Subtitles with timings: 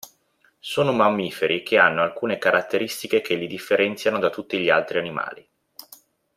[0.57, 5.47] Sono mammiferi che hanno alcune caratteristiche che li differenziano da tutti gli altri animali.